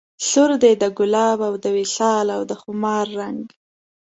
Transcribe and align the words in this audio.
سور 0.29 0.49
دی 0.63 0.73
د 0.83 0.85
ګلاب 0.97 1.39
او 1.47 1.53
د 1.63 1.65
وصال 1.77 2.27
او 2.35 2.41
د 2.49 2.51
خمار 2.61 3.05
رنګ 3.19 3.43